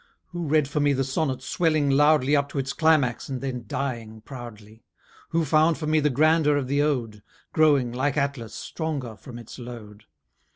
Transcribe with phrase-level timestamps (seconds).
[0.29, 4.21] Who read for me the sonnet swelling loudly Up to its climax and then dying
[4.21, 4.83] proudly?
[5.29, 7.21] Who found for me the grandeur of the ode,
[7.53, 10.05] Growing, like Atlas, stronger from its load?